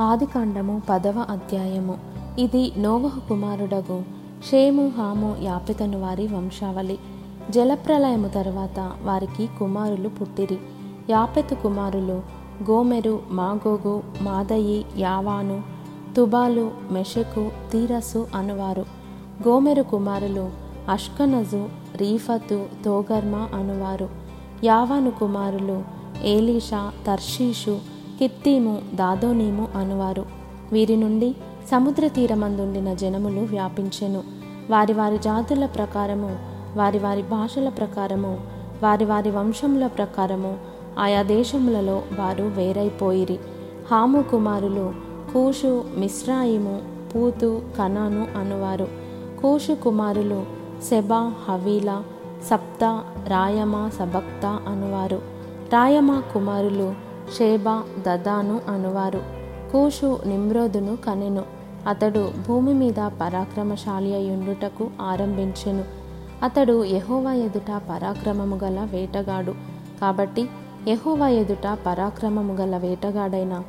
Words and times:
ఆదికాండము 0.00 0.82
పదవ 0.88 1.26
అధ్యాయము. 1.30 1.98
ఇది 2.38 2.72
నోవహు 2.78 3.28
కుమారుడగు 3.28 4.02
షేము 4.50 4.92
హాము 4.96 5.36
యాపెతను 5.42 6.00
వారి 6.00 6.26
వంశావళి. 6.26 6.98
జలప్రలయము 7.50 8.28
తరువాత 8.28 8.92
వారికి 9.02 9.48
కుమారులు 9.58 10.08
పుట్టిరి. 10.08 10.58
యాపెతు 11.10 11.54
కుమారులు 11.54 12.22
గోమెరు 12.70 13.22
మాగోగు 13.30 14.02
మాదయి 14.20 14.84
యావాను 14.98 15.62
తుబాలు 16.16 16.70
మెషెకు 16.90 17.50
తీరసు 17.72 18.26
అనువారు. 18.34 18.84
గోమెరు 19.48 19.82
కుమారులు 19.82 20.50
అష్కనజు 20.88 21.68
రీఫతు 21.96 22.66
తోగర్మ 22.84 23.48
అనువారు. 23.54 24.08
యావాను 24.64 25.10
కుమారులు 25.10 25.82
ఏలీషా 26.22 26.92
తర్షీషు 27.06 27.95
కిత్తీము 28.18 28.78
దాదోనీము 28.94 29.68
అనువారు. 29.74 30.26
వీరి 30.72 30.96
నుండి 30.96 31.36
సముద్ర 31.70 32.08
తీరమందుండిన 32.08 32.94
జనములు 32.94 33.40
వ్యాపించెను. 33.40 34.22
వారి 34.70 34.92
వారి 34.92 35.18
జాతుల 35.18 35.66
ప్రకారము 35.66 36.38
వారి 36.76 36.98
వారి 36.98 37.22
భాషల 37.22 37.68
ప్రకారము 37.68 38.40
వారి 38.82 39.04
వారి 39.04 39.30
వంశముల 39.30 39.86
ప్రకారము 39.86 40.58
ఆయా 40.98 41.22
దేశములలో 41.22 42.02
వారు 42.18 42.42
వేరైపోయిరి. 42.42 43.38
హాము 43.90 44.22
కుమారులు 44.22 44.94
కూషు 45.32 45.84
మిశ్రాయిము 45.96 46.82
పూతు 47.14 47.62
కనాను 47.78 48.26
అనువారు. 48.38 48.88
కూషు 49.42 49.72
కుమారులు 49.74 50.44
సెబా 50.88 51.32
హవీలా 51.48 52.04
సప్త 52.50 53.04
రాయమ 53.28 53.90
సబక్త 53.98 54.46
అనువారు. 54.46 55.16
రాయమ 55.72 56.22
కుమారులు 56.34 56.94
షేబా 57.38 57.82
దదాను 58.06 58.60
అనువారు. 58.68 59.22
కూషు 59.72 60.18
నిమ్రోదును 60.26 60.96
కనెను. 60.96 61.42
అతడు 61.86 62.30
భూమి 62.48 62.74
మీద 62.74 63.10
పరాక్రమశాలి 63.20 64.14
అయ్యుండుటకు 64.14 64.90
ఆరంభించెను. 65.00 65.84
అతడు 66.42 66.84
యహోవా 66.84 67.32
ఎదుట 67.32 67.80
పరాక్రమము 67.90 68.56
గల 68.56 68.88
వేటగాడు. 68.92 69.54
కాబట్టి 70.00 70.48
యహోవా 70.88 71.28
ఎదుట 71.28 71.78
పరాక్రమము 71.86 72.54
గల 72.54 72.76
వేటగాడైన 72.76 73.62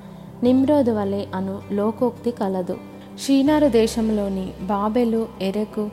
నిమ్రోదు 0.44 0.92
వలె 0.92 1.26
అను 1.36 1.60
లోకోక్తి 1.72 2.32
కలదు. 2.32 2.78
షీనారు 3.26 3.68
దేశంలోని 3.68 4.54
బాబెలు 4.62 5.28
ఎరెకు 5.42 5.90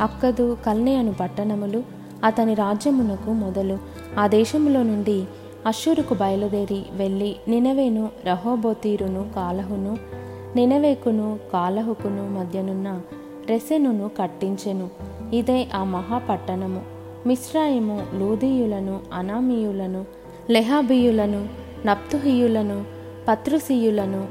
అక్కదు 0.00 0.56
కల్నే 0.66 0.96
అను 0.96 1.12
పట్టణములు 1.12 1.82
అతని 2.24 2.54
రాజ్యమునకు 2.54 3.30
మొదలు. 3.30 3.78
ఆ 4.18 4.26
దేశములో 4.26 4.82
నుండి 4.82 5.24
అషూరుకు 5.66 6.14
బయలుదేరి 6.14 6.82
వెళ్ళి 6.92 7.36
నినవేను 7.48 8.10
రహోబోతీరును 8.26 9.30
కాలహును 9.36 9.98
నినవేకును 10.56 11.38
కాలహుకును 11.52 12.28
మధ్యనున్న 12.28 13.00
రెసెనును 13.46 14.10
కట్టించెను. 14.18 14.90
ఇదే 15.32 15.68
ఆ 15.74 15.84
మహాపట్టణము. 15.84 16.82
మిశ్రాయిము 17.26 18.06
లూదీయులను 18.14 19.00
అనామీయులను 19.12 20.04
లెహాబీయులను 20.50 21.48
నప్తుహియులను 21.86 22.84
పత్రుసీయులను 23.28 24.26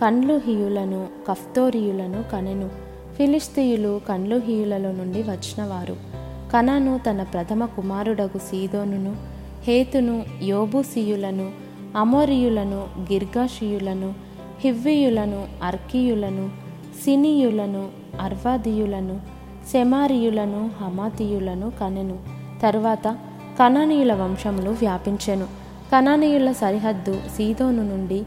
కండ్లుహియులను 0.00 1.06
కఫ్తోరియులను 1.28 2.30
కనెను. 2.32 2.70
ఫిలిస్తీయులు 3.16 4.00
కండ్లుహియులలో 4.08 4.92
నుండి 4.92 5.22
వచ్చినవారు. 5.22 5.96
కనాను 6.52 7.00
తన 7.10 7.22
ప్రథమ 7.22 7.64
కుమారుడగు 7.64 8.38
సీదోనును 8.38 9.33
హేతును 9.66 10.24
యోబుసీయులను 10.42 11.50
అమోరియులను 11.96 12.86
గిర్గాషియులను 13.12 14.14
హివ్వియులను 14.60 15.46
అర్కీయులను 15.62 16.50
సినీయులను 17.04 17.88
అర్వాదీయులను 18.20 19.20
సెమారియులను 19.72 20.70
హమాతీయులను 20.80 21.72
కనెను. 21.80 22.18
తరువాత 22.62 23.16
కనానీయుల 23.60 24.14
వంశములు 24.14 24.70
వ్యాపించెను. 24.70 25.44
కనానీయుల 25.92 26.52
సరిహద్దు 26.52 27.20
సీదోను 27.36 27.82
నుండి 27.82 28.22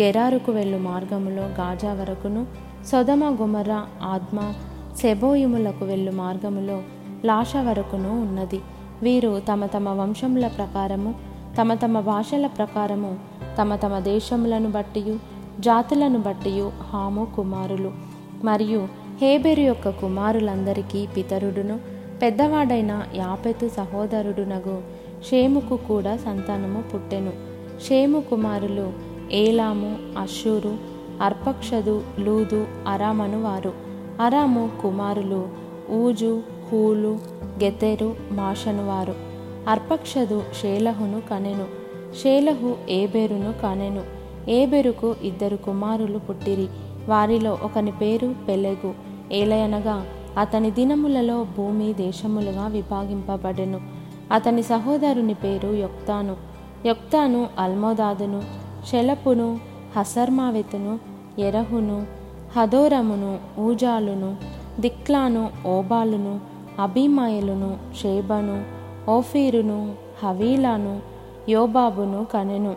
గెరారుకు 0.00 0.52
వెళ్ళు 0.52 0.78
మార్గములో 0.78 1.42
గాజా 1.42 1.92
వరకును 1.92 2.46
సొదమ 2.86 3.36
గుమర 3.42 3.82
ఆత్మ 4.02 4.52
సెబోయిములకు 4.96 5.84
వెళ్ళు 5.84 6.10
మార్గములో 6.12 6.82
లాష 7.24 7.56
వరకును 7.56 8.20
ఉన్నది. 8.20 8.60
వీరు 9.02 9.42
తమ 9.52 9.66
తమ 9.66 9.88
వంశముల 9.88 10.46
ప్రకారము 10.46 11.14
తమ 11.60 11.74
తమ 11.74 12.00
భాషల 12.00 12.46
ప్రకారము 12.46 13.16
తమ 13.60 13.76
తమ 13.76 13.98
దేశములను 13.98 14.70
బట్టియు 14.70 15.18
జాతులను 15.60 16.18
బట్టియు 16.18 16.72
హాము 16.92 17.26
కుమారులు. 17.36 17.92
మరియు 18.44 18.88
హేబెరు 19.20 19.60
యొక్క 19.60 19.88
కుమారులందరికీ 19.88 21.06
పితరుడును 21.06 21.80
పెద్దవాడైన 22.22 23.04
యాపెతు 23.14 23.68
సహోదరుడునగు 23.68 24.82
షేముకు 25.30 25.76
కూడా 25.76 26.16
సంతానము 26.16 26.82
పుట్టెను. 26.82 27.32
షేము 27.88 28.20
కుమారులు 28.20 28.92
ఏలాము 29.32 29.96
అషూరు 30.18 30.76
అర్పక్షదు 31.22 32.02
లూదు 32.20 32.66
అరామను 32.88 33.42
వారు. 33.42 33.72
అరాము 34.20 34.70
కుమారులు 34.82 35.48
ఊజు 35.90 36.42
హూలు 36.72 37.18
గెతెరు 37.62 38.16
మాషనువారు. 38.30 39.14
అర్పక్షదు 39.68 40.42
షేలహును 40.62 41.20
కనెను. 41.30 41.64
షేలహు 42.22 42.76
ఏబెరును 42.88 43.52
కనెను. 43.62 44.02
ఏబెరుకు 44.50 45.14
ఇద్దరు 45.22 45.56
కుమారులు 45.56 46.18
పుట్టిరి. 46.18 46.68
వారిలో 47.08 47.58
ఒకని 47.62 47.90
పేరు 47.90 48.34
పెలెగు. 48.48 48.94
ఏలయనగా 49.32 50.06
అతని 50.38 50.70
దినములలో 50.70 51.46
భూమి 51.56 51.92
దేశములుగా 51.92 52.66
విభాగింపబడెను. 52.66 53.80
అతని 54.32 54.62
సహోదరుని 54.62 55.34
పేరు 55.34 55.68
యొక్తాను. 55.68 56.36
యొక్తాను 56.86 57.46
అల్మోదాదును 57.58 58.42
షెలపును 58.90 59.60
హసర్మావెతును 59.96 60.98
ఎరహును 61.38 62.06
హదోరమును 62.56 63.60
ఊజాలును 63.60 64.36
దిక్లాను 64.80 65.50
ఓబాలును 65.66 66.40
అభిమాయలును 66.78 67.76
షేబను 68.02 68.64
ఓఫీరును 69.10 69.94
హవీలాను 70.24 71.00
యోబాబును 71.48 72.26
కనెను. 72.32 72.74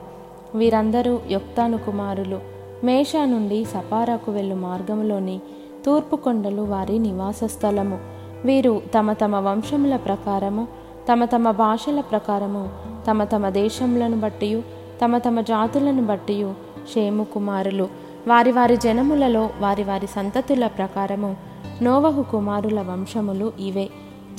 వీరందరూ 0.55 1.19
యొక్తాను 1.29 1.77
కుమారులు. 1.77 2.39
మేషా 2.83 3.25
నుండి 3.25 3.65
సపారాకు 3.65 4.31
వెళ్ళు 4.31 4.55
మార్గములోని 4.55 5.39
తూర్పు 5.85 6.15
కొండలు 6.15 6.61
వారి 6.61 6.99
నివాస 6.99 7.43
స్థలము. 7.43 7.99
వీరు 8.45 8.81
తమ 8.97 9.13
తమ 9.13 9.35
వంశముల 9.35 9.95
ప్రకారము 9.95 10.67
తమ 11.11 11.25
తమ 11.25 11.51
భాషల 11.51 12.01
ప్రకారము 12.01 12.69
తమ 13.07 13.23
తమ 13.23 13.49
దేశములను 13.49 14.19
బట్టి 14.19 14.61
తమ 15.03 15.17
తమ 15.17 15.41
జాతులను 15.41 16.05
బట్టి 16.05 16.53
షేము 16.93 17.23
కుమారులు. 17.23 17.87
వారి 18.27 18.51
వారి 18.51 18.77
జనములలో 18.77 19.49
వారి 19.59 19.83
వారి 19.83 20.07
సంతతుల 20.07 20.67
ప్రకారము 20.67 21.35
నోవహు 21.81 22.21
కుమారుల 22.21 22.81
వంశములు 22.81 23.53
ఇవే. 23.59 23.89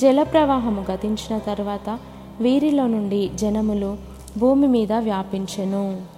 జలప్రవాహము 0.00 0.84
గతించిన 0.91 1.38
తర్వాత 1.38 1.98
వీరిలో 2.41 2.86
నుండి 2.86 3.30
జనములు 3.34 3.97
భూమి 4.38 4.66
మీద 4.66 4.92
వ్యాపించెను. 4.92 6.16